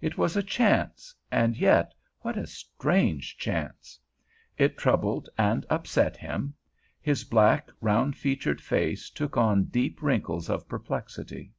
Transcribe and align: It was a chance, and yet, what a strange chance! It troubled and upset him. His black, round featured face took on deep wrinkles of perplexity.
It 0.00 0.18
was 0.18 0.36
a 0.36 0.42
chance, 0.42 1.14
and 1.30 1.56
yet, 1.56 1.94
what 2.22 2.36
a 2.36 2.48
strange 2.48 3.36
chance! 3.36 3.96
It 4.56 4.76
troubled 4.76 5.28
and 5.38 5.64
upset 5.70 6.16
him. 6.16 6.54
His 7.00 7.22
black, 7.22 7.68
round 7.80 8.16
featured 8.16 8.60
face 8.60 9.08
took 9.08 9.36
on 9.36 9.66
deep 9.66 10.02
wrinkles 10.02 10.50
of 10.50 10.68
perplexity. 10.68 11.52